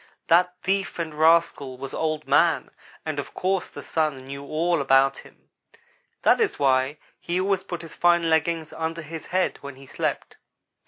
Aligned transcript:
That 0.29 0.55
thief 0.63 0.97
and 0.97 1.13
rascal 1.13 1.77
was 1.77 1.93
Old 1.93 2.27
man, 2.27 2.71
and 3.05 3.19
of 3.19 3.35
course 3.35 3.69
the 3.69 3.83
Sun 3.83 4.25
knew 4.25 4.43
all 4.43 4.81
about 4.81 5.19
him. 5.19 5.49
That 6.23 6.41
is 6.41 6.57
why 6.57 6.97
he 7.19 7.39
always 7.39 7.63
put 7.63 7.83
his 7.83 7.93
fine 7.93 8.27
leggings 8.27 8.73
under 8.73 9.03
his 9.03 9.27
head 9.27 9.59
when 9.61 9.75
he 9.75 9.85
slept. 9.85 10.37